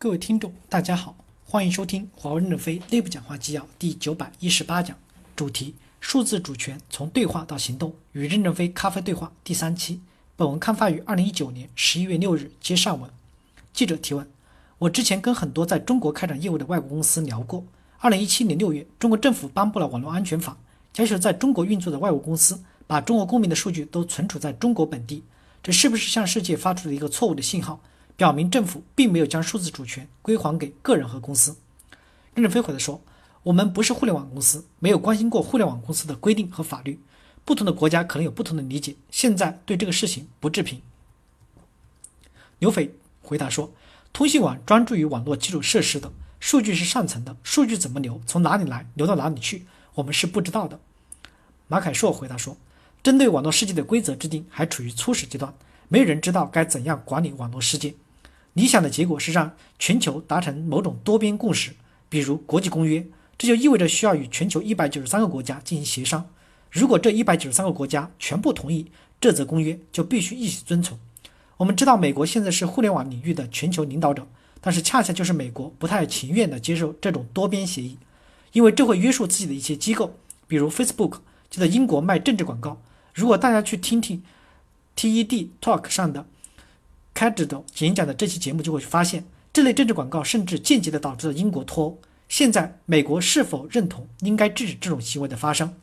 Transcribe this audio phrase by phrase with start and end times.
[0.00, 4.96] 各位听众，大家好，欢迎收听华为任正非内部讲话纪要第九百一十八讲，
[5.34, 10.00] 主题：数字主权从对话到行动与任正非咖啡对话第三期。
[10.36, 13.10] 本文刊发于二零一九年十一月六日，接上文。
[13.72, 14.24] 记者提问：
[14.78, 17.64] 我之前跟很多在中国开展业务的外国公司聊过，
[17.98, 20.56] 二零一七年六月，中国政府颁布了网络安全法，
[20.98, 25.24] 要求在中国运作的外国公司把中国公民的数据都存储在中国本地，
[25.60, 27.80] 这是不是向世界发出了一个错误的信号？
[28.18, 31.56] 表明政府并没有将数字主权归还给个人和公司。
[32.34, 33.00] 任正非回答说
[33.44, 37.00] ：“我们不是互联网公司，没有关心过互联网公司的规定和法律。
[37.44, 40.82] 不同的国家可能有不同的理解，现在对这个事情不置评。”
[42.58, 43.72] 刘斐回答说
[44.12, 46.10] ：“通信网专注于网络基础设施的，
[46.40, 50.80] 数据是上层的，数据怎么流，从哪里来，流到哪里去，我们是不知道的。”
[51.68, 52.56] 马凯硕回答说
[53.00, 55.54] ：“针对网络世界的规则制定还处于初始阶段，
[55.86, 57.94] 没有人知道该怎样管理网络世界。”
[58.58, 61.70] 理想的结果是让全球达成某种多边共识，
[62.08, 63.06] 比如国际公约，
[63.38, 66.28] 这就意味着需要与全球一百九十三个国家进行协商。
[66.68, 70.98] 如果这一百九十三个国家全部同意这则公约，就必须一起遵从。
[71.56, 74.26] 我们知道，美国现在是互联网领域的全球领导者，
[74.60, 77.96] 但是恰恰就是美国不太情愿地接受这种多边协议，
[78.52, 80.12] 因为这会约束自己的一些机构，
[80.48, 81.18] 比如 Facebook
[81.48, 82.82] 就在英国卖政治广告。
[83.14, 84.20] 如果大家去听听
[84.96, 86.26] TED Talk 上的。
[87.18, 91.98] 开指的演讲的这期节目就会发现，这类政治广告甚至间接的导致了英国脱欧。
[92.28, 95.74] 现在美国是否认同应该制止这种行为的发生？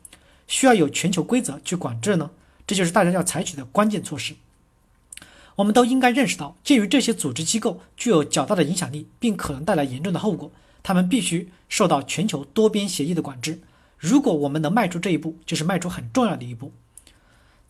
[0.46, 2.30] 需要有全球规则去管制呢？
[2.66, 4.34] 这就是大家要采取的关键措施。
[5.56, 10.50] 我们都应该认识到，鉴于这些组织机构具有较大的影响力，并可能带来严重的后果，
[10.82, 13.60] 他们必须受到全球多边协议的管制。
[13.98, 16.72] 如果我们能迈出这一步，就是迈出很重要的一步。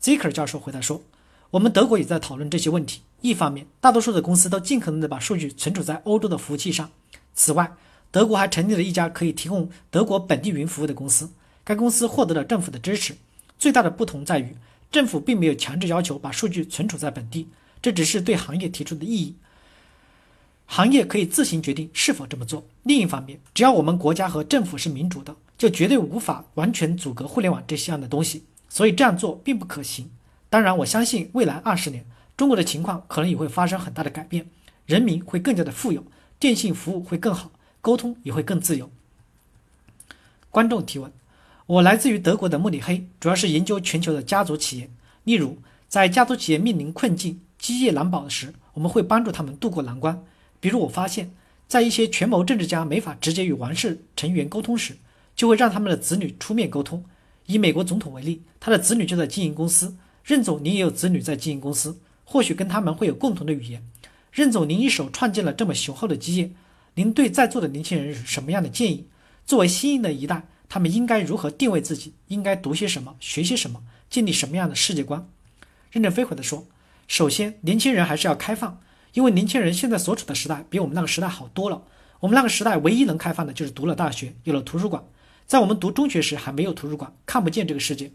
[0.00, 1.02] Ziker 教授回答说。
[1.52, 3.02] 我们德国也在讨论这些问题。
[3.20, 6.90] 一方面，大多数的公司都尽可能的把数据存储在欧洲的服务器上。
[7.34, 7.72] 此外，
[8.10, 11.30] 德国还成立了一家可以提供德国本地云服务的公司。
[11.64, 13.16] 该公司获得了政府的支持。
[13.58, 14.54] 最大的不同在于，
[14.90, 17.48] 政府并没有强制要求把数据存储在本地，
[17.82, 19.34] 这只是对行业提出的异议。
[20.66, 22.64] 行业可以自行决定是否这么做。
[22.82, 28.44] 另一方面，只要我们国家和政府是民主的，就绝对无法完全阻隔互联网这些样的东西。
[28.68, 30.10] 所以这样做并不可行。
[30.56, 32.02] 当然，我相信未来二十年，
[32.34, 34.46] 中国的情况可能也会发生很大的改变，
[34.86, 36.02] 人民会更加的富有，
[36.38, 37.50] 电信服务会更好，
[37.82, 38.90] 沟通也会更自由。
[40.50, 41.12] 观众提问：
[41.66, 44.88] 我来自于德国的慕尼黑，主要是研究全球的家族企业。
[45.24, 45.58] 例如，
[45.88, 50.24] 在家族企业面临困境、基业难保时，我们会帮助他们渡过难关。
[50.58, 51.30] 比如，我发现，
[51.68, 54.96] 在一些权谋政治家没法直接与王室成员沟通时，
[55.34, 57.04] 就会让他们的子女出面沟通。
[57.44, 59.94] 以美国总统为例，他的子女就在经营公司。
[60.26, 63.80] 任总，您也有子女在经营公司，或许跟他们会有共同的语言。
[64.32, 66.50] 任总，您一手创建了这么雄厚的基业，
[66.94, 69.06] 您对在座的年轻人是什么样的建议？
[69.46, 72.12] 作为新的一代，他们应该如何定位自己？
[72.26, 73.14] 应该读些什么？
[73.20, 73.84] 学些什么？
[74.10, 75.28] 建立什么样的世界观？
[75.92, 76.66] 任正非回答说
[77.06, 78.80] ：“首先，年轻人还是要开放，
[79.14, 81.84] 因为年轻人现在所处的时代比我们那个时代好多了。
[82.18, 85.04] 我们那个时代唯一能开放的就是读了大学，有了图书馆。
[85.46, 88.10] 在我们读中学时还没有图书馆，看不见这个世界。”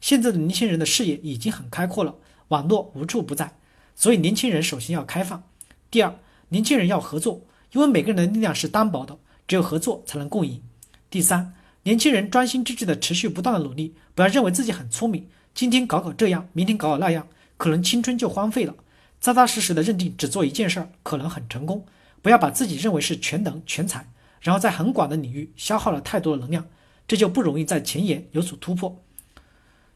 [0.00, 2.14] 现在的年轻人的视野已经很开阔了，
[2.48, 3.52] 网络无处不在，
[3.94, 5.42] 所以年轻人首先要开放。
[5.90, 6.18] 第二，
[6.48, 10.62] 年轻人要合作，因为每个人的力量是单薄的，只有合作才能共赢。
[11.10, 18.74] 第三，年轻人专心致志的持续不断的努力，不要认为自己很聪明，今天搞搞这样，明天搞搞那样，可能青春就荒废了。
[19.20, 21.84] 扎扎实实的认定只做一件事儿，可能很成功。
[22.22, 26.66] 不要把自己认为是全能全才，然后在很广的领域消耗了太多的能量，
[27.06, 29.02] 这就不容易在前沿有所突破。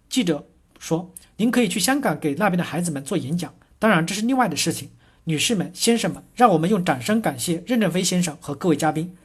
[0.09, 0.47] 记者
[0.79, 4.91] 说：“您可以去香港给那边的孩子们做演讲，当然这是另外的事情。”
[5.27, 9.17] 女士们、先生们，让我们用掌声感谢任正非先生和各位嘉宾。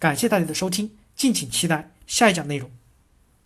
[0.00, 2.68] 感谢大家的收听，敬请期待下一讲内容。